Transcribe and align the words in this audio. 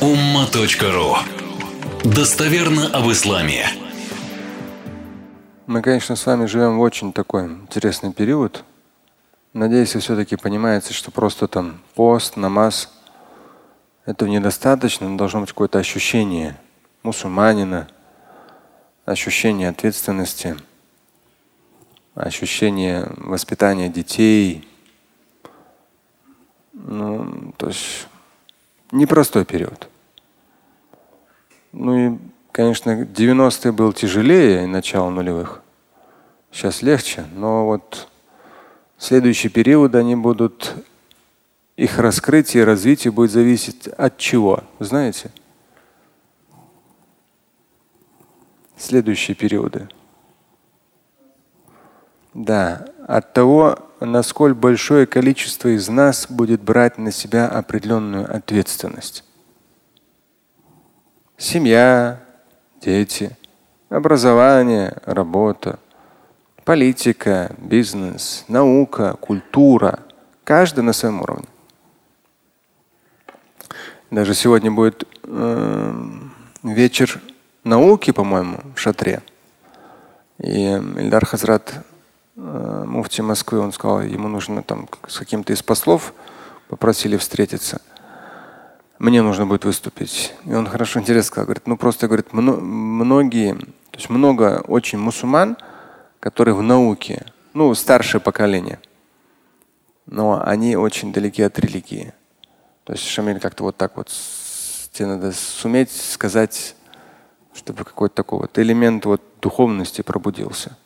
umma.ru 0.00 1.16
Достоверно 2.04 2.88
об 2.88 3.10
исламе. 3.10 3.66
Мы, 5.66 5.82
конечно, 5.82 6.16
с 6.16 6.26
вами 6.26 6.46
живем 6.46 6.78
в 6.78 6.80
очень 6.80 7.12
такой 7.12 7.46
интересный 7.46 8.12
период. 8.12 8.64
Надеюсь, 9.52 9.94
вы 9.94 10.00
все-таки 10.00 10.36
понимаете, 10.36 10.92
что 10.92 11.10
просто 11.10 11.48
там 11.48 11.80
пост, 11.94 12.36
намаз– 12.36 12.90
этого 14.06 14.28
недостаточно, 14.28 15.08
но 15.08 15.18
должно 15.18 15.40
быть 15.40 15.50
какое-то 15.50 15.78
ощущение 15.78 16.56
мусульманина, 17.02 17.88
ощущение 19.04 19.68
ответственности, 19.68 20.56
ощущение 22.14 23.10
воспитания 23.16 23.88
детей. 23.88 24.66
Ну, 26.72 27.52
то 27.56 27.66
есть 27.66 28.06
непростой 28.92 29.44
период. 29.44 29.88
Ну 31.72 31.96
и, 31.96 32.18
конечно, 32.52 33.02
90-е 33.02 33.72
был 33.72 33.92
тяжелее 33.92 34.66
начало 34.66 35.10
нулевых. 35.10 35.62
Сейчас 36.50 36.82
легче, 36.82 37.26
но 37.34 37.66
вот 37.66 38.08
следующие 38.96 39.50
периоды, 39.50 39.98
они 39.98 40.16
будут, 40.16 40.74
их 41.76 41.98
раскрытие 41.98 42.62
и 42.62 42.66
развитие 42.66 43.12
будет 43.12 43.30
зависеть 43.30 43.88
от 43.88 44.16
чего? 44.16 44.64
Знаете? 44.78 45.30
Следующие 48.78 49.34
периоды. 49.34 49.88
Да, 52.32 52.86
от 53.06 53.32
того, 53.32 53.78
насколько 54.00 54.58
большое 54.58 55.06
количество 55.06 55.68
из 55.68 55.88
нас 55.88 56.26
будет 56.28 56.60
брать 56.60 56.98
на 56.98 57.12
себя 57.12 57.48
определенную 57.48 58.34
ответственность. 58.34 59.24
Семья, 61.36 62.20
дети, 62.80 63.36
образование, 63.88 64.96
работа, 65.04 65.78
политика, 66.64 67.54
бизнес, 67.58 68.44
наука, 68.48 69.16
культура. 69.20 70.00
Каждый 70.44 70.84
на 70.84 70.92
своем 70.92 71.20
уровне. 71.22 71.46
Даже 74.10 74.34
сегодня 74.34 74.70
будет 74.70 75.04
э, 75.24 76.10
вечер 76.62 77.20
науки, 77.64 78.12
по-моему, 78.12 78.60
в 78.74 78.78
шатре. 78.78 79.22
И 80.38 80.62
Ильдар 80.62 81.26
Хазрат 81.26 81.84
Э, 82.36 82.75
муфти 82.86 83.20
Москвы, 83.20 83.58
он 83.58 83.72
сказал, 83.72 84.02
ему 84.02 84.28
нужно 84.28 84.62
там 84.62 84.88
с 85.06 85.18
каким-то 85.18 85.52
из 85.52 85.62
послов 85.62 86.14
попросили 86.68 87.16
встретиться. 87.16 87.80
Мне 88.98 89.22
нужно 89.22 89.46
будет 89.46 89.64
выступить. 89.64 90.32
И 90.44 90.54
он 90.54 90.66
хорошо 90.66 91.00
интересно 91.00 91.26
сказал, 91.26 91.46
говорит, 91.46 91.66
ну 91.66 91.76
просто 91.76 92.06
говорит, 92.06 92.32
многие, 92.32 93.54
то 93.54 93.98
есть 93.98 94.08
много 94.08 94.64
очень 94.66 94.98
мусульман, 94.98 95.58
которые 96.20 96.54
в 96.54 96.62
науке, 96.62 97.26
ну 97.52 97.74
старшее 97.74 98.20
поколение, 98.20 98.80
но 100.06 100.42
они 100.44 100.76
очень 100.76 101.12
далеки 101.12 101.42
от 101.42 101.58
религии. 101.58 102.14
То 102.84 102.92
есть 102.92 103.04
Шамиль 103.04 103.40
как-то 103.40 103.64
вот 103.64 103.76
так 103.76 103.96
вот 103.96 104.10
тебе 104.92 105.08
надо 105.08 105.32
суметь 105.32 105.90
сказать, 105.92 106.74
чтобы 107.52 107.84
какой-то 107.84 108.14
такой 108.14 108.38
вот 108.40 108.58
элемент 108.58 109.04
вот 109.04 109.20
духовности 109.42 110.02
пробудился. 110.02 110.76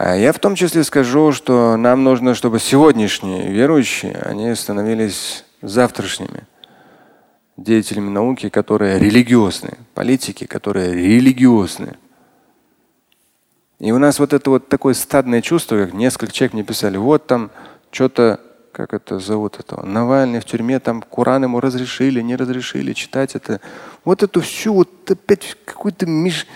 А 0.00 0.14
я 0.14 0.32
в 0.32 0.38
том 0.38 0.54
числе 0.54 0.84
скажу, 0.84 1.32
что 1.32 1.76
нам 1.76 2.04
нужно, 2.04 2.36
чтобы 2.36 2.60
сегодняшние 2.60 3.48
верующие, 3.48 4.14
они 4.24 4.54
становились 4.54 5.44
завтрашними 5.60 6.44
деятелями 7.56 8.08
науки, 8.08 8.48
которые 8.48 9.00
религиозные, 9.00 9.76
политики, 9.94 10.46
которые 10.46 10.94
религиозные. 10.94 11.96
И 13.80 13.90
у 13.90 13.98
нас 13.98 14.20
вот 14.20 14.32
это 14.32 14.50
вот 14.50 14.68
такое 14.68 14.94
стадное 14.94 15.42
чувство, 15.42 15.76
как 15.86 15.94
несколько 15.94 16.32
человек 16.32 16.52
мне 16.52 16.62
писали, 16.62 16.96
вот 16.96 17.26
там 17.26 17.50
что-то, 17.90 18.38
как 18.70 18.94
это 18.94 19.18
зовут 19.18 19.58
этого, 19.58 19.84
Навальный 19.84 20.38
в 20.38 20.44
тюрьме, 20.44 20.78
там 20.78 21.02
Куран 21.02 21.42
ему 21.42 21.58
разрешили, 21.58 22.20
не 22.20 22.36
разрешили 22.36 22.92
читать 22.92 23.34
это. 23.34 23.60
Вот 24.04 24.22
эту 24.22 24.42
всю 24.42 24.74
вот 24.74 25.10
опять 25.10 25.56
какой-то 25.64 26.06
меж... 26.06 26.46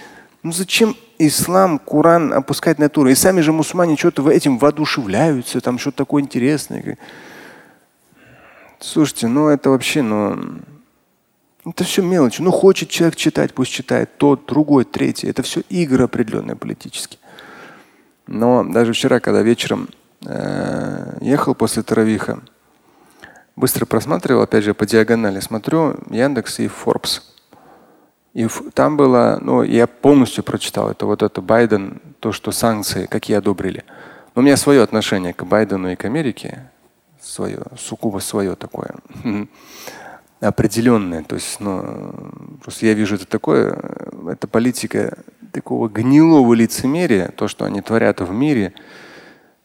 Ну 0.43 0.51
зачем 0.51 0.97
ислам, 1.19 1.79
Куран 1.79 2.33
опускать 2.33 2.79
на 2.79 2.89
Туру? 2.89 3.11
И 3.11 3.15
сами 3.15 3.41
же 3.43 3.53
мусульмане 3.53 3.97
что-то 3.97 4.29
этим 4.29 4.59
воодушевляются, 4.59 5.61
там 5.61 5.79
что-то 5.79 5.99
такое 5.99 6.23
интересное. 6.23 6.99
Слушайте, 8.81 9.29
ну 9.29 9.47
это 9.49 9.71
вообще, 9.71 10.03
ну, 10.03 10.37
это 11.65 11.85
все 11.85 12.03
мелочи. 12.03 12.43
Ну 12.43 12.51
хочет 12.51 12.89
человек 12.89 13.15
читать, 13.15 13.55
пусть 13.55 13.71
читает. 13.71 14.17
Тот, 14.17 14.47
другой, 14.47 14.85
третий. 14.85 15.29
Это 15.29 15.43
все 15.43 15.61
игры 15.69 16.05
определенные 16.05 16.57
политические. 16.57 17.21
Но 18.27 18.65
даже 18.65 18.93
вчера, 18.93 19.21
когда 19.21 19.43
вечером 19.43 19.89
э, 20.27 21.19
ехал 21.21 21.55
после 21.55 21.85
Таравиха, 21.85 22.41
быстро 23.55 23.87
просматривал, 23.87 24.43
опять 24.43 24.65
же, 24.65 24.75
по 24.75 24.87
диагонали 24.87 25.39
смотрю, 25.39 25.97
Яндекс 26.11 26.59
и 26.59 26.67
Forbes. 26.67 27.21
И 28.35 28.49
там 28.73 28.97
было, 28.97 29.39
ну, 29.43 29.63
я 29.63 29.87
полностью 29.87 30.43
прочитал 30.43 30.91
это, 30.91 31.05
вот 31.05 31.23
это 31.23 31.43
Байден, 31.43 32.01
то, 32.19 32.33
что 32.33 32.51
санкции, 32.51 33.07
какие 33.07 33.37
одобрили. 33.37 33.85
Но 34.35 34.41
у 34.41 34.45
меня 34.45 34.57
свое 34.57 34.83
отношение 34.83 35.35
к 35.35 35.45
Байдену 35.45 35.93
и 35.93 35.97
к 35.97 36.07
Америке, 36.07 36.71
свое, 37.21 37.63
суккубо 37.77 38.21
свое 38.21 38.55
такое, 38.57 38.95
определенное. 40.41 41.23
То 41.25 41.35
есть, 41.35 41.61
ну, 41.61 42.15
просто 42.63 42.87
я 42.87 42.95
вижу 42.95 43.17
это 43.17 43.27
такое, 43.27 43.79
это 44.27 44.49
политика 44.49 45.19
такого 45.53 45.89
гнилого 45.89 46.55
лицемерия, 46.55 47.29
то, 47.29 47.49
что 47.49 47.67
они 47.67 47.83
творят 47.83 48.21
в 48.21 48.33
мире, 48.33 48.73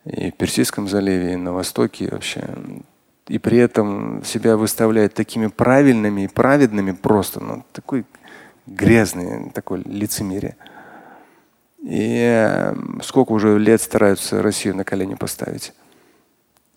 и 0.03 0.31
в 0.31 0.35
Персидском 0.35 0.89
заливе, 0.89 1.33
и 1.33 1.37
на 1.37 1.53
Востоке 1.53 2.09
вообще. 2.11 2.43
И 3.27 3.39
при 3.39 3.57
этом 3.57 4.23
себя 4.23 4.57
выставляют 4.57 5.13
такими 5.13 5.47
правильными 5.47 6.21
и 6.21 6.27
праведными 6.27 6.91
просто. 6.91 7.41
Ну, 7.41 7.65
такой 7.71 8.05
грязное 8.67 9.49
такое 9.53 9.81
лицемерие. 9.85 10.55
И 11.81 12.19
э, 12.19 12.75
сколько 13.01 13.31
уже 13.31 13.57
лет 13.57 13.81
стараются 13.81 14.41
Россию 14.41 14.75
на 14.75 14.83
колени 14.83 15.15
поставить. 15.15 15.73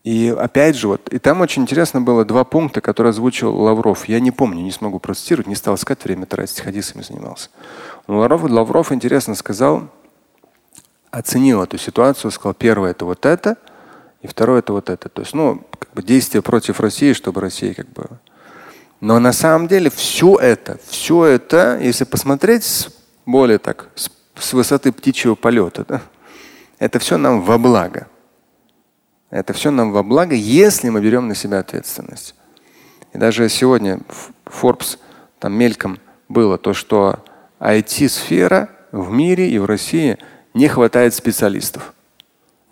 И 0.03 0.35
опять 0.37 0.77
же, 0.77 0.89
вот, 0.89 1.13
и 1.13 1.19
там 1.19 1.43
очень 1.43 1.63
интересно 1.63 2.01
было 2.01 2.25
два 2.25 2.45
пункта, 2.45 2.81
которые 2.81 3.11
озвучил 3.11 3.55
Лавров. 3.55 4.09
Я 4.09 4.21
не 4.21 4.31
помню, 4.31 4.63
не 4.63 4.71
смогу 4.71 4.99
процитировать, 4.99 5.47
не 5.47 5.55
стал 5.55 5.75
искать 5.75 6.03
время 6.05 6.25
тратить, 6.25 6.61
хадисами 6.61 7.03
занимался. 7.03 7.51
Но 8.07 8.19
Лавров, 8.19 8.45
Лавров 8.45 8.93
интересно 8.93 9.35
сказал, 9.35 9.91
оценил 11.11 11.63
эту 11.63 11.77
ситуацию, 11.77 12.31
сказал, 12.31 12.55
первое 12.55 12.93
это 12.93 13.05
вот 13.05 13.27
это, 13.27 13.59
и 14.23 14.27
второе 14.27 14.61
это 14.61 14.73
вот 14.73 14.89
это. 14.89 15.09
То 15.09 15.23
есть, 15.23 15.35
ну, 15.35 15.63
как 15.79 15.93
бы 15.93 16.03
действие 16.03 16.41
против 16.41 16.81
России, 16.81 17.13
чтобы 17.13 17.41
Россия 17.41 17.75
как 17.75 17.89
бы 17.91 18.07
но 19.01 19.19
на 19.19 19.33
самом 19.33 19.67
деле 19.67 19.91
все 19.91 20.37
это, 20.37 20.79
все 20.87 21.25
это, 21.25 21.79
если 21.81 22.05
посмотреть 22.05 22.65
с, 22.65 22.89
более 23.25 23.59
так, 23.59 23.89
с, 23.95 24.11
с 24.39 24.53
высоты 24.53 24.93
птичьего 24.93 25.35
полета, 25.35 25.85
да, 25.89 26.03
это 26.79 26.99
все 26.99 27.17
нам 27.17 27.41
во 27.43 27.59
благо. 27.59 28.09
Это 29.31 29.53
все 29.53 29.71
нам 29.71 29.93
во 29.93 30.03
благо, 30.03 30.35
если 30.35 30.89
мы 30.89 31.01
берем 31.01 31.29
на 31.29 31.35
себя 31.35 31.61
ответственность. 31.61 32.35
И 33.13 33.19
даже 33.19 33.49
сегодня 33.49 34.01
Forbes 34.45 34.99
там 35.39 35.55
мельком 35.55 35.99
было 36.29 36.59
то, 36.59 36.75
что 36.75 37.25
IT-сфера 37.59 38.69
в 38.93 39.11
мире 39.11 39.51
и 39.51 39.59
в 39.59 39.65
России 39.65 40.19
не 40.53 40.69
хватает 40.69 41.15
специалистов. 41.15 41.95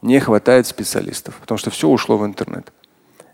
Не 0.03 0.21
хватает 0.21 0.67
специалистов, 0.67 1.37
потому 1.41 1.59
что 1.59 1.71
все 1.71 1.88
ушло 1.88 2.19
в 2.19 2.27
интернет. 2.27 2.72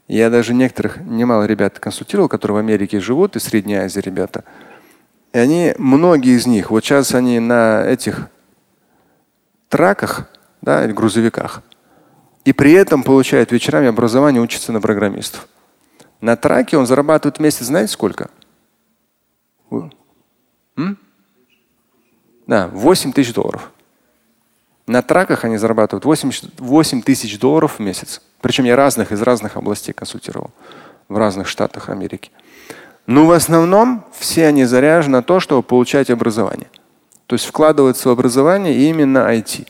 Я 0.06 0.28
даже 0.28 0.52
некоторых, 0.52 1.00
немало 1.00 1.44
ребят 1.44 1.78
консультировал, 1.78 2.28
которые 2.28 2.56
в 2.56 2.58
Америке 2.58 3.00
живут, 3.00 3.36
и 3.36 3.40
Средней 3.40 3.76
Азии 3.76 4.00
ребята. 4.00 4.44
И 5.32 5.38
они, 5.38 5.74
многие 5.78 6.36
из 6.36 6.46
них, 6.46 6.70
вот 6.70 6.84
сейчас 6.84 7.14
они 7.14 7.40
на 7.40 7.82
этих 7.84 8.28
траках, 9.68 10.28
да, 10.60 10.84
или 10.84 10.92
грузовиках, 10.92 11.62
и 12.44 12.52
при 12.52 12.72
этом 12.72 13.02
получают 13.02 13.50
вечерами 13.50 13.88
образование, 13.88 14.42
учатся 14.42 14.72
на 14.72 14.80
программистов. 14.80 15.48
На 16.20 16.36
траке 16.36 16.76
он 16.76 16.86
зарабатывает 16.86 17.38
в 17.38 17.40
месяц, 17.40 17.66
знаете 17.66 17.92
сколько? 17.92 18.30
М? 20.76 20.98
Да, 22.46 22.68
8 22.68 23.12
тысяч 23.12 23.32
долларов. 23.32 23.72
На 24.86 25.02
траках 25.02 25.44
они 25.44 25.56
зарабатывают 25.56 26.04
8, 26.04 26.30
8 26.58 27.02
тысяч 27.02 27.38
долларов 27.38 27.78
в 27.78 27.78
месяц. 27.80 28.20
Причем 28.40 28.64
я 28.64 28.76
разных 28.76 29.12
из 29.12 29.22
разных 29.22 29.56
областей 29.56 29.92
консультировал 29.92 30.50
в 31.08 31.16
разных 31.16 31.48
штатах 31.48 31.88
Америки. 31.88 32.30
Но 33.06 33.26
в 33.26 33.32
основном 33.32 34.04
все 34.12 34.46
они 34.46 34.64
заряжены 34.64 35.18
на 35.18 35.22
то, 35.22 35.40
чтобы 35.40 35.62
получать 35.62 36.10
образование. 36.10 36.68
То 37.26 37.34
есть 37.34 37.46
вкладываться 37.46 38.08
в 38.08 38.12
образование 38.12 38.88
именно 38.88 39.18
IT. 39.18 39.68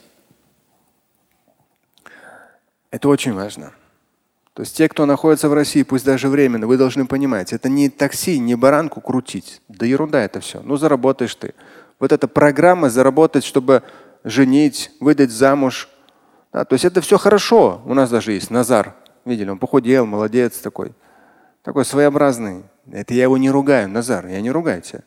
Это 2.91 3.09
очень 3.09 3.35
важно. 3.35 3.73
То 4.55 4.63
есть 4.63 4.77
те, 4.77 4.89
кто 4.89 5.05
находится 5.05 5.49
в 5.49 5.55
России, 5.55 5.83
пусть 5.83 6.05
даже 6.05 6.29
временно, 6.29 6.69
вы 6.69 6.77
должны 6.77 7.07
понимать, 7.07 7.53
это 7.53 7.69
не 7.69 7.89
такси, 7.89 8.39
не 8.39 8.55
баранку 8.55 9.01
крутить. 9.01 9.61
Да 9.67 9.85
ерунда 9.85 10.23
это 10.23 10.39
все. 10.39 10.61
Ну 10.63 10.77
заработаешь 10.77 11.35
ты. 11.35 11.55
Вот 11.99 12.13
эта 12.13 12.29
программа 12.29 12.89
заработать, 12.89 13.45
чтобы 13.45 13.83
женить, 14.25 14.91
выдать 15.01 15.31
замуж. 15.31 15.89
Да, 16.53 16.65
то 16.65 16.73
есть 16.73 16.85
это 16.85 17.01
все 17.01 17.19
хорошо. 17.19 17.83
У 17.85 17.95
нас 17.95 18.11
даже 18.11 18.33
есть 18.33 18.51
Назар. 18.51 18.95
Видели, 19.25 19.51
он 19.51 19.59
похудел, 19.59 20.07
молодец 20.07 20.59
такой. 20.59 20.93
Такой 21.63 21.85
своеобразный. 21.85 22.65
Это 22.91 23.15
я 23.15 23.25
его 23.25 23.39
не 23.39 23.51
ругаю, 23.51 23.89
Назар, 23.89 24.27
я 24.27 24.41
не 24.41 24.51
ругаю 24.51 24.83
тебя. 24.83 25.03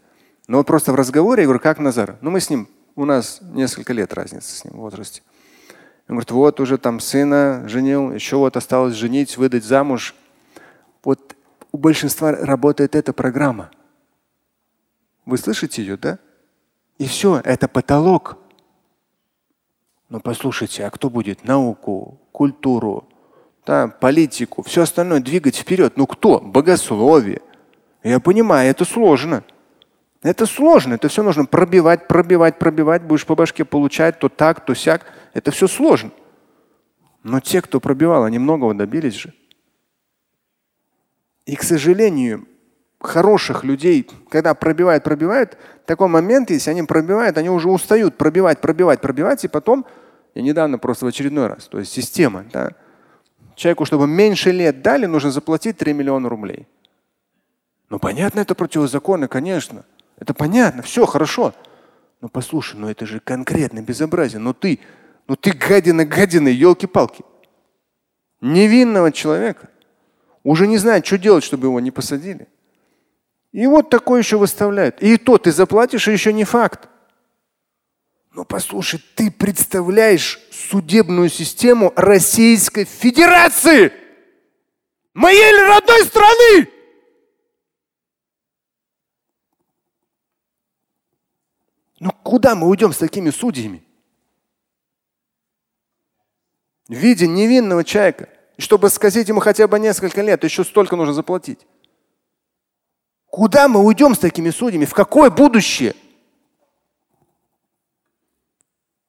Но 0.47 0.63
просто 0.63 0.91
в 0.91 0.95
разговоре 0.95 1.43
я 1.43 1.47
говорю, 1.47 1.59
как 1.59 1.79
Назар? 1.79 2.17
Ну 2.21 2.31
мы 2.31 2.39
с 2.39 2.49
ним, 2.49 2.69
у 2.95 3.05
нас 3.05 3.39
несколько 3.41 3.93
лет 3.93 4.13
разница 4.13 4.55
с 4.55 4.63
ним 4.63 4.75
в 4.75 4.77
возрасте. 4.77 5.21
Он 6.07 6.15
говорит, 6.15 6.31
вот 6.31 6.59
уже 6.59 6.77
там 6.77 6.99
сына 6.99 7.67
женил, 7.67 8.13
еще 8.13 8.37
вот 8.37 8.55
осталось 8.55 8.95
женить, 8.95 9.37
выдать 9.37 9.65
замуж. 9.65 10.15
Вот 11.03 11.35
у 11.71 11.77
большинства 11.77 12.31
работает 12.31 12.95
эта 12.95 13.11
программа. 13.11 13.71
Вы 15.25 15.37
слышите 15.37 15.81
ее, 15.81 15.97
да? 15.97 16.17
И 16.97 17.05
все, 17.07 17.41
это 17.43 17.67
потолок. 17.67 18.37
Но 20.09 20.19
послушайте, 20.19 20.86
а 20.86 20.89
кто 20.89 21.09
будет 21.09 21.44
науку, 21.44 22.19
культуру, 22.31 23.09
да, 23.65 23.88
политику, 23.88 24.63
все 24.63 24.83
остальное 24.83 25.19
двигать 25.19 25.57
вперед? 25.57 25.94
Ну 25.98 26.07
кто? 26.07 26.39
Богословие. 26.39 27.42
Я 28.04 28.19
понимаю, 28.19 28.69
это 28.69 28.86
сложно. 28.86 29.44
Это 30.24 30.45
сложно, 30.45 30.95
это 30.95 31.09
все 31.09 31.24
нужно 31.24 31.45
пробивать, 31.45 32.07
пробивать, 32.07 32.57
пробивать. 32.57 33.04
Будешь 33.04 33.25
по 33.25 33.36
башке 33.36 33.65
получать 33.65 34.19
то 34.19 34.30
так, 34.30 34.65
то 34.65 34.74
сяк. 34.74 35.06
Это 35.33 35.51
все 35.51 35.68
сложно. 35.68 36.12
Но 37.24 37.39
те, 37.39 37.62
кто 37.62 37.80
пробивал, 37.80 38.24
они 38.24 38.39
многого 38.39 38.74
добились 38.74 39.13
же. 39.13 39.33
И, 41.45 41.56
к 41.56 41.63
сожалению, 41.63 42.48
хороших 42.99 43.63
людей, 43.63 44.09
когда 44.29 44.53
пробивают, 44.53 45.03
пробивают, 45.03 45.57
такой 45.85 46.07
момент 46.07 46.49
есть, 46.49 46.67
они 46.67 46.83
пробивают, 46.83 47.38
они 47.38 47.49
уже 47.49 47.69
устают 47.69 48.17
пробивать, 48.17 48.59
пробивать, 48.59 49.01
пробивать, 49.01 49.44
и 49.44 49.47
потом, 49.47 49.85
я 50.35 50.41
недавно 50.41 50.77
просто 50.77 51.05
в 51.05 51.09
очередной 51.09 51.47
раз, 51.47 51.67
то 51.67 51.79
есть 51.79 51.91
система, 51.91 52.45
да, 52.51 52.71
человеку, 53.55 53.85
чтобы 53.85 54.07
меньше 54.07 54.51
лет 54.51 54.81
дали, 54.81 55.05
нужно 55.05 55.31
заплатить 55.31 55.77
3 55.77 55.94
миллиона 55.94 56.29
рублей. 56.29 56.67
Ну 57.89 57.99
понятно, 57.99 58.41
это 58.41 58.55
противозаконно, 58.55 59.27
конечно. 59.27 59.85
Это 60.17 60.33
понятно, 60.33 60.81
все 60.81 61.05
хорошо. 61.05 61.53
Но 62.21 62.29
послушай, 62.29 62.77
ну 62.77 62.89
это 62.89 63.05
же 63.05 63.19
конкретно 63.19 63.81
безобразие. 63.81 64.39
Но 64.39 64.53
ты, 64.53 64.79
ну 65.27 65.35
ты 65.35 65.51
гадина, 65.51 66.05
гадина, 66.05 66.50
елки-палки. 66.50 67.23
Невинного 68.41 69.11
человека. 69.11 69.69
Уже 70.43 70.67
не 70.67 70.77
знает, 70.77 71.05
что 71.05 71.17
делать, 71.17 71.43
чтобы 71.43 71.67
его 71.67 71.79
не 71.79 71.91
посадили. 71.91 72.47
И 73.51 73.65
вот 73.65 73.89
такое 73.89 74.21
еще 74.21 74.38
выставляют. 74.38 75.01
И 75.01 75.17
то 75.17 75.38
ты 75.38 75.51
заплатишь, 75.51 76.07
и 76.07 76.11
еще 76.11 76.33
не 76.33 76.44
факт. 76.44 76.89
Но 78.33 78.45
послушай, 78.45 79.03
ты 79.15 79.31
представляешь 79.31 80.39
судебную 80.51 81.29
систему 81.29 81.91
Российской 81.95 82.85
Федерации, 82.85 83.91
моей 85.13 85.51
родной 85.67 86.05
страны. 86.05 86.69
Ну 92.00 92.11
куда 92.23 92.53
мы 92.53 92.67
уйдем 92.67 92.93
с 92.93 92.97
такими 92.97 93.31
судьями? 93.31 93.83
Видя 96.88 97.25
невинного 97.25 97.83
человека, 97.83 98.29
чтобы 98.59 98.89
сказать 98.89 99.27
ему 99.27 99.39
хотя 99.39 99.67
бы 99.67 99.79
несколько 99.79 100.21
лет, 100.21 100.43
еще 100.43 100.63
столько 100.63 100.95
нужно 100.95 101.13
заплатить. 101.13 101.65
Куда 103.38 103.68
мы 103.68 103.84
уйдем 103.84 104.16
с 104.16 104.18
такими 104.18 104.50
судьями? 104.50 104.86
В 104.86 104.95
какое 104.95 105.30
будущее? 105.30 105.94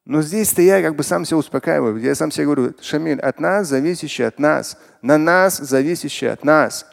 Но 0.05 0.21
здесь-то 0.21 0.61
я 0.61 0.83
как 0.83 0.97
бы 0.97 1.03
сам 1.03 1.25
себя 1.25 1.39
успокаиваю. 1.39 1.97
Я 1.97 2.15
сам 2.15 2.31
себе 2.31 2.45
говорю, 2.45 2.75
Шамиль, 2.79 3.21
от 3.21 3.41
нас 3.41 3.69
зависящее 3.69 4.27
от 4.27 4.39
нас, 4.39 4.77
на 5.01 5.17
нас 5.17 5.57
зависящее 5.57 6.33
от 6.33 6.45
нас. 6.45 6.85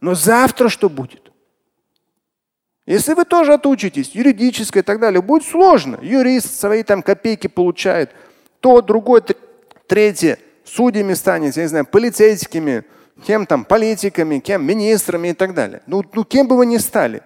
Но 0.00 0.16
завтра 0.16 0.68
что 0.68 0.90
будет? 0.90 1.30
Если 2.86 3.14
вы 3.14 3.24
тоже 3.24 3.52
отучитесь, 3.52 4.10
юридическое 4.10 4.82
и 4.82 4.84
так 4.84 4.98
далее, 4.98 5.22
будет 5.22 5.44
сложно. 5.44 5.96
Юрист 6.02 6.58
свои 6.58 6.82
там 6.82 7.04
копейки 7.04 7.46
получает, 7.46 8.10
то, 8.58 8.82
другой, 8.82 9.22
третье, 9.86 10.40
судьями 10.64 11.14
станет, 11.14 11.56
я 11.56 11.62
не 11.62 11.68
знаю, 11.68 11.86
полицейскими, 11.86 12.84
кем 13.26 13.46
там, 13.46 13.64
политиками, 13.64 14.38
кем, 14.38 14.64
министрами 14.64 15.28
и 15.28 15.32
так 15.32 15.54
далее. 15.54 15.82
Ну, 15.86 16.04
ну 16.12 16.24
кем 16.24 16.48
бы 16.48 16.56
вы 16.56 16.66
ни 16.66 16.78
стали. 16.78 17.22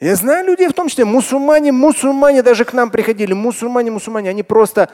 Я 0.00 0.16
знаю 0.16 0.46
людей, 0.46 0.68
в 0.68 0.72
том 0.72 0.88
числе 0.88 1.04
мусульмане, 1.04 1.70
мусульмане 1.70 2.42
даже 2.42 2.64
к 2.64 2.72
нам 2.72 2.90
приходили, 2.90 3.32
мусульмане, 3.34 3.92
мусульмане, 3.92 4.30
они 4.30 4.42
просто 4.42 4.90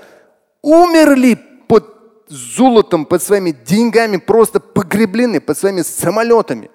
умерли 0.60 1.38
под 1.66 1.86
золотом, 2.28 3.06
под 3.06 3.22
своими 3.22 3.52
деньгами, 3.52 4.18
просто 4.18 4.60
погреблены 4.60 5.40
под 5.40 5.56
своими 5.56 5.80
самолетами. 5.80 6.70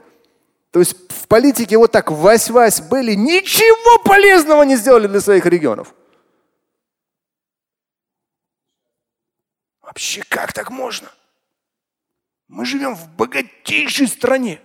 То 0.72 0.80
есть 0.80 0.96
в 1.12 1.28
политике 1.28 1.78
вот 1.78 1.92
так 1.92 2.10
вась-вась 2.10 2.82
были, 2.82 3.14
ничего 3.14 4.02
полезного 4.04 4.64
не 4.64 4.78
сделали 4.78 5.06
для 5.06 5.22
своих 5.22 5.46
регионов. 5.46 5.94
Вообще 9.84 10.24
как 10.28 10.54
так 10.54 10.72
можно? 10.72 11.10
Мы 12.54 12.66
живем 12.66 12.96
в 12.96 13.10
богатейшей 13.16 14.08
стране. 14.08 14.62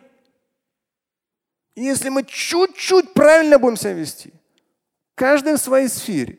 И 1.74 1.82
если 1.82 2.10
мы 2.10 2.22
чуть-чуть 2.22 3.14
правильно 3.14 3.58
будем 3.58 3.78
себя 3.78 3.94
вести, 3.94 4.30
каждый 5.14 5.54
в 5.54 5.58
своей 5.58 5.88
сфере, 5.88 6.38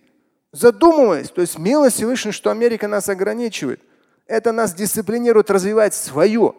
задумываясь, 0.51 1.31
то 1.31 1.41
есть 1.41 1.57
милость 1.57 1.95
Всевышнего, 1.95 2.33
что 2.33 2.51
Америка 2.51 2.87
нас 2.87 3.09
ограничивает, 3.09 3.81
это 4.27 4.51
нас 4.51 4.75
дисциплинирует 4.75 5.49
развивать 5.49 5.95
свое, 5.95 6.53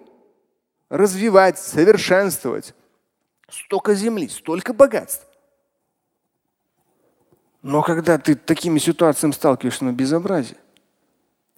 развивать, 0.88 1.56
совершенствовать. 1.56 2.74
Столько 3.48 3.94
земли, 3.94 4.28
столько 4.28 4.74
богатств. 4.74 5.24
Но 7.62 7.82
когда 7.82 8.18
ты 8.18 8.34
такими 8.34 8.80
ситуациями 8.80 9.30
сталкиваешься 9.30 9.84
на 9.84 9.92
безобразие, 9.92 10.58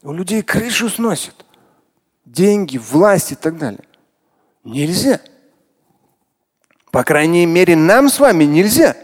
у 0.03 0.13
людей 0.13 0.43
крышу 0.43 0.91
сносит 0.91 1.47
деньги, 2.25 2.79
власть 2.79 3.33
и 3.33 3.35
так 3.35 3.59
далее. 3.59 3.85
Нельзя. 4.65 5.21
По 6.91 7.05
крайней 7.05 7.47
мере, 7.47 7.75
нам 7.75 8.09
с 8.09 8.21
вами 8.21 8.45
нельзя. 8.45 8.97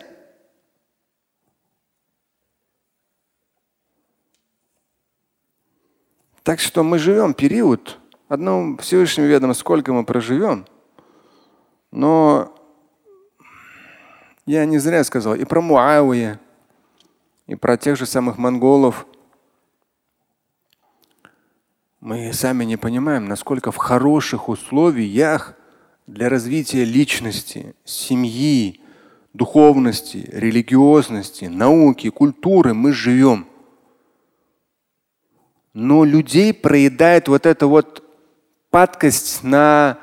Так 6.43 6.61
что 6.61 6.83
мы 6.83 6.99
живем 6.99 7.35
период, 7.35 7.99
одному 8.29 8.79
Всевышнему 8.79 9.29
ведомо, 9.29 9.53
сколько 9.53 9.93
мы 9.93 10.05
проживем, 10.05 10.67
но 11.91 12.55
я 14.47 14.65
не 14.65 14.79
зря 14.79 15.05
сказал 15.05 15.35
и 15.35 15.45
про 15.45 15.61
Муавия, 15.61 16.41
и 17.47 17.55
про 17.55 17.77
тех 17.77 17.99
же 17.99 18.07
самых 18.07 18.39
монголов– 18.39 19.07
мы 22.01 22.33
сами 22.33 22.65
не 22.65 22.77
понимаем, 22.77 23.27
насколько 23.27 23.73
в 23.73 23.77
хороших 23.77 24.49
условиях 24.49 25.55
для 26.07 26.29
развития 26.29 26.85
личности, 26.85 27.75
семьи, 27.85 28.81
духовности, 29.33 30.29
религиозности, 30.33 31.47
науки, 31.47 32.11
культуры 32.11 32.73
мы 32.73 32.93
живем. 32.93 33.47
Но 35.75 36.05
людей 36.05 36.55
проедает 36.55 37.29
вот 37.29 37.47
эта 37.47 37.67
вот 37.67 38.05
падкость 38.71 39.43
на 39.43 39.99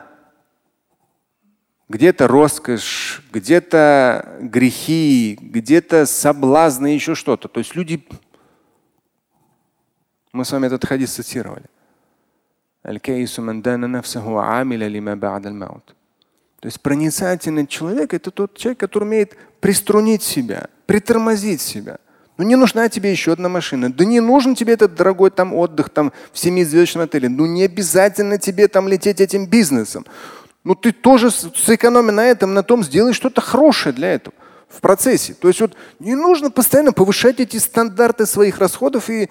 где-то 1.88 2.28
роскошь, 2.28 3.24
где-то 3.32 4.38
грехи, 4.42 5.38
где-то 5.40 6.06
соблазны, 6.06 6.88
еще 6.88 7.16
что-то. 7.16 7.48
То 7.48 7.60
есть 7.60 7.76
люди, 7.76 8.06
мы 10.34 10.44
с 10.44 10.52
вами 10.52 10.68
этот 10.68 10.86
хадис 10.86 11.14
цитировали. 11.14 11.66
То 16.60 16.68
есть 16.68 16.82
проницательный 16.82 17.68
человек– 17.68 18.14
это 18.16 18.32
тот 18.32 18.58
человек, 18.58 18.80
который 18.80 19.04
умеет 19.04 19.38
приструнить 19.60 20.24
себя, 20.24 20.68
притормозить 20.86 21.62
себя. 21.62 21.98
Ну 22.38 22.44
не 22.44 22.56
нужна 22.56 22.90
тебе 22.90 23.12
еще 23.12 23.34
одна 23.34 23.50
машина. 23.50 23.92
Да 23.92 24.04
не 24.04 24.20
нужен 24.20 24.56
тебе 24.56 24.74
этот 24.74 24.96
дорогой 24.96 25.32
там 25.32 25.54
отдых 25.54 25.90
там, 25.90 26.12
в 26.34 26.40
семизвездочном 26.40 27.06
отеле. 27.06 27.30
Ну 27.30 27.46
не 27.46 27.64
обязательно 27.64 28.38
тебе 28.38 28.68
там 28.68 28.88
лететь 28.88 29.22
этим 29.22 29.46
бизнесом. 29.48 30.06
Ну 30.64 30.76
ты 30.76 30.92
тоже 30.92 31.32
сэкономи 31.32 32.12
на 32.12 32.26
этом, 32.26 32.54
на 32.54 32.64
том 32.64 32.84
сделай 32.84 33.14
что-то 33.14 33.42
хорошее 33.42 33.94
для 33.94 34.14
этого 34.14 34.36
в 34.68 34.82
процессе. 34.82 35.34
То 35.34 35.48
есть 35.48 35.62
вот 35.62 35.76
не 36.00 36.16
нужно 36.16 36.52
постоянно 36.52 36.92
повышать 36.92 37.40
эти 37.40 37.58
стандарты 37.58 38.26
своих 38.26 38.58
расходов 38.58 39.10
и 39.10 39.30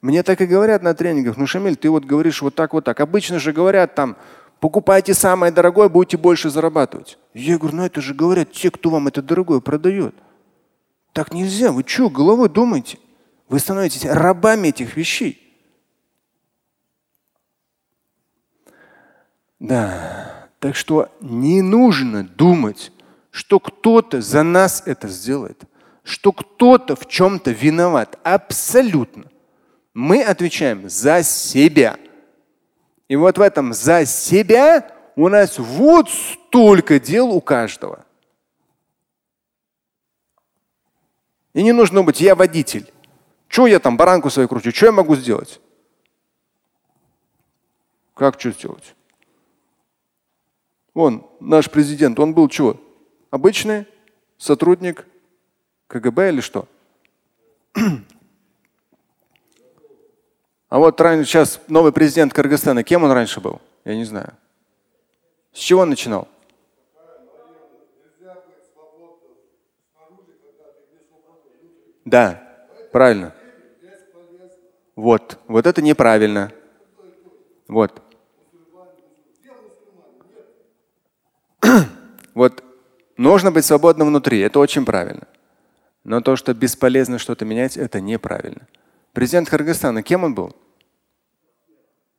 мне 0.00 0.22
так 0.22 0.40
и 0.40 0.46
говорят 0.46 0.82
на 0.82 0.94
тренингах, 0.94 1.36
ну 1.36 1.46
Шамиль, 1.46 1.76
ты 1.76 1.90
вот 1.90 2.04
говоришь 2.04 2.42
вот 2.42 2.54
так, 2.54 2.72
вот 2.72 2.84
так. 2.84 3.00
Обычно 3.00 3.38
же 3.38 3.52
говорят 3.52 3.94
там 3.94 4.16
Покупайте 4.60 5.14
самое 5.14 5.50
дорогое, 5.50 5.88
будете 5.88 6.18
больше 6.18 6.50
зарабатывать. 6.50 7.18
Я 7.32 7.56
говорю, 7.56 7.78
ну 7.78 7.84
это 7.86 8.02
же 8.02 8.12
говорят 8.12 8.52
те, 8.52 8.70
кто 8.70 8.90
вам 8.90 9.08
это 9.08 9.22
дорогое 9.22 9.60
продает. 9.60 10.14
Так 11.14 11.32
нельзя. 11.32 11.72
Вы 11.72 11.82
что, 11.86 12.10
головой 12.10 12.50
думаете? 12.50 12.98
Вы 13.48 13.58
становитесь 13.58 14.04
рабами 14.04 14.68
этих 14.68 14.96
вещей. 14.96 15.46
Да. 19.58 20.48
Так 20.58 20.76
что 20.76 21.08
не 21.22 21.62
нужно 21.62 22.22
думать, 22.22 22.92
что 23.30 23.60
кто-то 23.60 24.20
за 24.20 24.42
нас 24.42 24.82
это 24.84 25.08
сделает, 25.08 25.62
что 26.02 26.32
кто-то 26.32 26.96
в 26.96 27.08
чем-то 27.08 27.50
виноват. 27.50 28.18
Абсолютно. 28.24 29.24
Мы 30.00 30.22
отвечаем 30.22 30.88
за 30.88 31.22
себя. 31.22 31.98
И 33.06 33.16
вот 33.16 33.36
в 33.36 33.42
этом 33.42 33.74
за 33.74 34.06
себя 34.06 34.96
у 35.14 35.28
нас 35.28 35.58
вот 35.58 36.08
столько 36.08 36.98
дел 36.98 37.28
у 37.28 37.42
каждого. 37.42 38.06
И 41.52 41.62
не 41.62 41.72
нужно 41.72 42.02
быть, 42.02 42.22
я 42.22 42.34
водитель. 42.34 42.90
Что 43.46 43.66
я 43.66 43.78
там 43.78 43.98
баранку 43.98 44.30
свою 44.30 44.48
кручу? 44.48 44.70
Что 44.70 44.86
я 44.86 44.92
могу 44.92 45.16
сделать? 45.16 45.60
Как 48.14 48.40
что 48.40 48.52
сделать? 48.52 48.94
Вон, 50.94 51.28
наш 51.40 51.70
президент, 51.70 52.18
он 52.18 52.32
был 52.32 52.48
чего? 52.48 52.80
Обычный 53.30 53.86
сотрудник 54.38 55.06
КГБ 55.88 56.30
или 56.30 56.40
что? 56.40 56.66
А 60.70 60.78
вот 60.78 61.00
раньше, 61.00 61.28
сейчас 61.28 61.60
новый 61.66 61.92
президент 61.92 62.32
Кыргызстана, 62.32 62.84
кем 62.84 63.02
он 63.02 63.10
раньше 63.10 63.40
был? 63.40 63.60
Я 63.84 63.96
не 63.96 64.04
знаю. 64.04 64.34
С 65.52 65.58
чего 65.58 65.80
он 65.80 65.90
начинал? 65.90 66.28
Да, 72.04 72.42
правильно. 72.92 73.34
Вот, 74.94 75.38
вот 75.48 75.66
это 75.66 75.82
неправильно. 75.82 76.52
Вот. 77.68 78.02
Вот 82.32 82.62
нужно 83.16 83.50
быть 83.50 83.64
свободным 83.64 84.06
внутри, 84.08 84.38
это 84.38 84.60
очень 84.60 84.84
правильно. 84.84 85.26
Но 86.04 86.20
то, 86.20 86.36
что 86.36 86.54
бесполезно 86.54 87.18
что-то 87.18 87.44
менять, 87.44 87.76
это 87.76 88.00
неправильно. 88.00 88.68
Президент 89.12 89.48
Кыргызстана, 89.48 90.02
кем 90.02 90.24
он 90.24 90.34
был? 90.34 90.54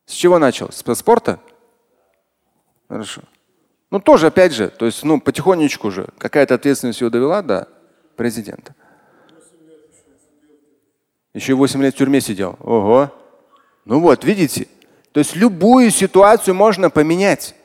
С 0.06 0.14
чего 0.14 0.40
начал? 0.40 0.72
С 0.72 0.96
спорта? 0.96 1.40
Хорошо. 2.90 3.22
Ну 3.90 4.00
тоже, 4.00 4.28
опять 4.28 4.54
же, 4.54 4.70
то 4.70 4.86
есть, 4.86 5.04
ну, 5.04 5.20
потихонечку 5.20 5.88
уже 5.88 6.08
какая-то 6.18 6.56
ответственность 6.56 7.02
его 7.02 7.10
довела 7.10 7.42
до 7.42 7.68
президента. 8.16 8.76
Еще 11.34 11.54
8 11.54 11.82
лет 11.82 11.94
в 11.94 11.98
тюрьме 11.98 12.20
сидел. 12.20 12.58
Ого. 12.60 13.10
Ну 13.86 14.00
вот, 14.00 14.24
видите? 14.26 14.68
То 15.12 15.20
есть 15.20 15.36
любую 15.36 15.92
ситуацию 15.92 16.56
можно 16.56 16.90
поменять. 16.90 17.56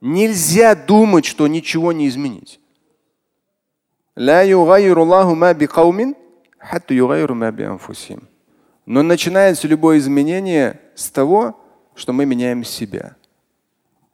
Нельзя 0.00 0.74
думать, 0.74 1.24
что 1.24 1.46
ничего 1.46 1.92
не 1.92 2.08
изменить. 2.08 2.60
Но 8.86 9.02
начинается 9.02 9.66
любое 9.66 9.98
изменение 9.98 10.80
с 10.94 11.10
того, 11.10 11.58
что 11.94 12.12
мы 12.12 12.26
меняем 12.26 12.64
себя. 12.64 13.16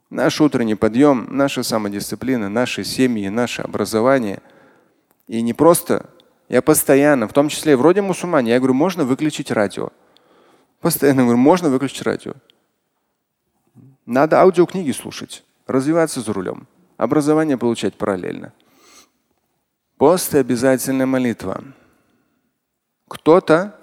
Наш 0.09 0.39
утренний 0.39 0.75
подъем, 0.75 1.27
наша 1.29 1.63
самодисциплина, 1.63 2.47
наши 2.47 2.83
семьи, 2.83 3.27
наше 3.27 3.61
образование. 3.61 4.41
И 5.27 5.41
не 5.41 5.53
просто, 5.53 6.09
я 6.47 6.61
постоянно, 6.61 7.27
в 7.27 7.33
том 7.33 7.49
числе 7.49 7.75
вроде 7.75 8.01
мусульмане, 8.01 8.51
я 8.51 8.59
говорю, 8.59 8.73
можно 8.73 9.03
выключить 9.03 9.51
радио. 9.51 9.89
Постоянно 10.79 11.23
говорю, 11.23 11.37
можно 11.37 11.69
выключить 11.69 12.03
радио. 12.03 12.33
Надо 14.05 14.39
аудиокниги 14.39 14.91
слушать, 14.91 15.43
развиваться 15.65 16.21
за 16.21 16.31
рулем, 16.31 16.67
образование 16.95 17.57
получать 17.57 17.95
параллельно. 17.95 18.53
Пост 19.97 20.33
и 20.33 20.37
обязательная 20.37 21.05
молитва. 21.05 21.61
Кто-то 23.07 23.77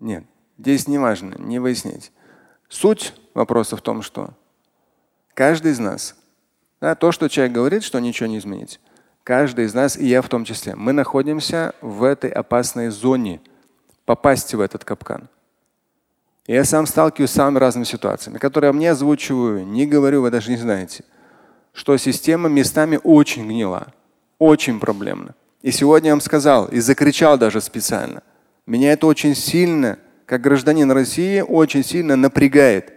нет, 0.00 0.24
здесь 0.58 0.88
не 0.88 0.98
важно, 0.98 1.34
не 1.38 1.58
выяснять. 1.58 2.10
Суть 2.68 3.14
вопроса 3.34 3.76
в 3.76 3.82
том, 3.82 4.00
что 4.02 4.30
каждый 5.34 5.72
из 5.72 5.78
нас, 5.78 6.16
да, 6.80 6.94
то, 6.94 7.12
что 7.12 7.28
человек 7.28 7.52
говорит, 7.52 7.82
что 7.82 8.00
ничего 8.00 8.26
не 8.26 8.38
изменить, 8.38 8.80
каждый 9.22 9.66
из 9.66 9.74
нас, 9.74 9.98
и 9.98 10.06
я 10.06 10.22
в 10.22 10.28
том 10.28 10.44
числе, 10.44 10.74
мы 10.74 10.92
находимся 10.92 11.74
в 11.82 12.02
этой 12.02 12.30
опасной 12.30 12.88
зоне, 12.88 13.40
попасть 14.06 14.54
в 14.54 14.60
этот 14.60 14.84
капкан. 14.84 15.28
И 16.46 16.54
я 16.54 16.64
сам 16.64 16.86
сталкиваюсь 16.86 17.30
с 17.30 17.34
самыми 17.34 17.58
разными 17.58 17.84
ситуациями, 17.84 18.38
которые 18.38 18.72
мне 18.72 18.90
озвучиваю, 18.92 19.66
не 19.66 19.86
говорю, 19.86 20.22
вы 20.22 20.30
даже 20.30 20.50
не 20.50 20.56
знаете, 20.56 21.04
что 21.74 21.96
система 21.98 22.48
местами 22.48 22.98
очень 23.04 23.46
гнила, 23.46 23.92
очень 24.38 24.80
проблемна. 24.80 25.34
И 25.62 25.70
сегодня 25.72 26.08
я 26.08 26.14
вам 26.14 26.20
сказал 26.20 26.66
и 26.66 26.80
закричал 26.80 27.36
даже 27.36 27.60
специально. 27.60 28.22
Меня 28.66 28.92
это 28.92 29.06
очень 29.06 29.34
сильно, 29.34 29.98
как 30.26 30.40
гражданин 30.40 30.90
России, 30.90 31.40
очень 31.40 31.84
сильно 31.84 32.16
напрягает. 32.16 32.92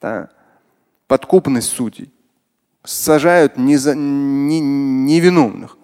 Да? 0.00 0.30
Подкупность 1.06 1.68
судей. 1.68 2.12
Сажают 2.84 3.56
неза, 3.56 3.94
не, 3.94 4.60
невиновных. 4.60 5.76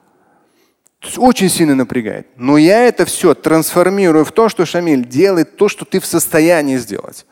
Очень 1.16 1.48
сильно 1.48 1.74
напрягает. 1.74 2.26
Но 2.36 2.58
я 2.58 2.84
это 2.86 3.06
все 3.06 3.34
трансформирую 3.34 4.24
в 4.24 4.32
то, 4.32 4.48
что 4.48 4.66
Шамиль 4.66 5.06
делает 5.06 5.56
то, 5.56 5.68
что 5.68 5.84
ты 5.84 5.98
в 5.98 6.06
состоянии 6.06 6.76
сделать. 6.76 7.26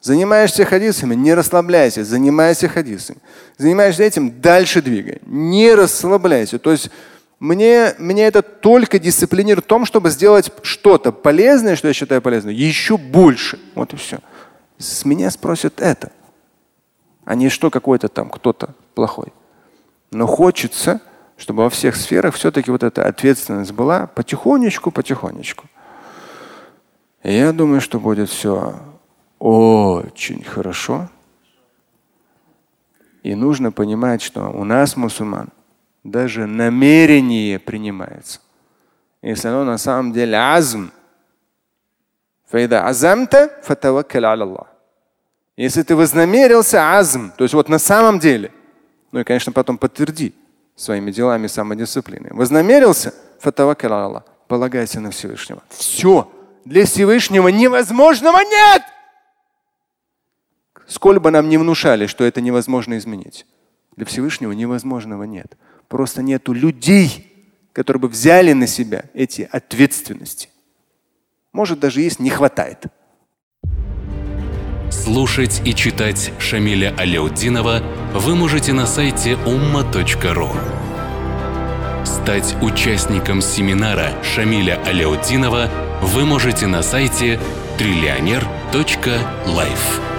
Занимаешься 0.00 0.64
хадисами, 0.64 1.14
не 1.14 1.32
расслабляйся, 1.32 2.04
занимайся 2.04 2.68
хадисами. 2.68 3.20
Занимаешься 3.56 4.02
этим, 4.02 4.40
дальше 4.40 4.82
двигай. 4.82 5.20
Не 5.24 5.74
расслабляйся. 5.74 6.58
То 6.58 6.72
есть 6.72 6.90
мне, 7.42 7.96
мне 7.98 8.22
это 8.22 8.40
только 8.40 9.00
дисциплинирует 9.00 9.64
в 9.64 9.68
том, 9.68 9.84
чтобы 9.84 10.10
сделать 10.10 10.52
что-то 10.62 11.10
полезное, 11.10 11.74
что 11.74 11.88
я 11.88 11.94
считаю 11.94 12.22
полезным, 12.22 12.54
еще 12.54 12.96
больше. 12.96 13.58
Вот 13.74 13.92
и 13.92 13.96
все. 13.96 14.20
С 14.78 15.04
меня 15.04 15.28
спросят 15.28 15.80
это, 15.80 16.12
а 17.24 17.34
не 17.34 17.48
что 17.48 17.68
какой-то 17.68 18.06
там 18.06 18.30
кто-то 18.30 18.76
плохой. 18.94 19.32
Но 20.12 20.28
хочется, 20.28 21.00
чтобы 21.36 21.64
во 21.64 21.70
всех 21.70 21.96
сферах 21.96 22.36
все-таки 22.36 22.70
вот 22.70 22.84
эта 22.84 23.08
ответственность 23.08 23.72
была 23.72 24.06
потихонечку, 24.06 24.92
потихонечку. 24.92 25.66
И 27.24 27.34
я 27.34 27.52
думаю, 27.52 27.80
что 27.80 27.98
будет 27.98 28.30
все 28.30 28.76
очень 29.40 30.44
хорошо. 30.44 31.10
И 33.24 33.34
нужно 33.34 33.72
понимать, 33.72 34.22
что 34.22 34.48
у 34.48 34.62
нас, 34.62 34.96
мусульман, 34.96 35.48
даже 36.04 36.46
намерение 36.46 37.58
принимается. 37.58 38.40
Если 39.22 39.48
оно 39.48 39.64
на 39.64 39.78
самом 39.78 40.12
деле 40.12 40.36
азм, 40.36 40.90
если 45.56 45.82
ты 45.82 45.96
вознамерился 45.96 46.98
азм, 46.98 47.30
то 47.36 47.44
есть 47.44 47.54
вот 47.54 47.68
на 47.68 47.78
самом 47.78 48.18
деле, 48.18 48.52
ну 49.12 49.20
и, 49.20 49.24
конечно, 49.24 49.52
потом 49.52 49.78
подтверди 49.78 50.34
своими 50.74 51.10
делами 51.10 51.46
самодисциплины. 51.46 52.30
Вознамерился, 52.32 53.14
полагайся 54.48 55.00
на 55.00 55.10
Всевышнего. 55.10 55.62
Все. 55.70 56.30
Для 56.64 56.84
Всевышнего 56.84 57.48
невозможного 57.48 58.38
нет. 58.38 58.82
Сколь 60.86 61.18
бы 61.20 61.30
нам 61.30 61.48
не 61.48 61.58
внушали, 61.58 62.06
что 62.06 62.24
это 62.24 62.40
невозможно 62.40 62.98
изменить. 62.98 63.46
Для 63.96 64.04
Всевышнего 64.06 64.52
невозможного 64.52 65.24
нет. 65.24 65.56
Просто 65.92 66.22
нету 66.22 66.54
людей, 66.54 67.26
которые 67.74 68.00
бы 68.00 68.08
взяли 68.08 68.54
на 68.54 68.66
себя 68.66 69.04
эти 69.12 69.46
ответственности. 69.52 70.48
Может, 71.52 71.80
даже 71.80 72.00
есть, 72.00 72.18
не 72.18 72.30
хватает. 72.30 72.84
Слушать 74.90 75.60
и 75.66 75.74
читать 75.74 76.32
Шамиля 76.38 76.94
Аляутдинова 76.96 77.82
вы 78.14 78.34
можете 78.34 78.72
на 78.72 78.86
сайте 78.86 79.32
umma.ru. 79.32 80.48
Стать 82.06 82.56
участником 82.62 83.42
семинара 83.42 84.12
Шамиля 84.22 84.82
Аляутдинова 84.86 85.68
вы 86.00 86.24
можете 86.24 86.66
на 86.66 86.82
сайте 86.82 87.38
триллионер.life. 87.76 90.11